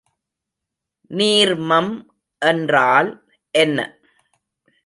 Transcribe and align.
நீர்மம் 1.11 1.91
என்றால் 2.41 3.11
என்ன? 3.55 3.79